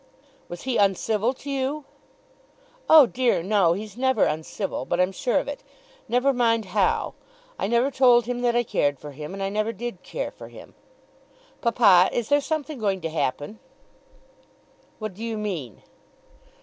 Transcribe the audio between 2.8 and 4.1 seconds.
"O dear no. He's